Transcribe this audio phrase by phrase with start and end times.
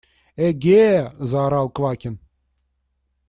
[0.47, 0.89] –Эге!–
[1.29, 2.17] заорал Квакин.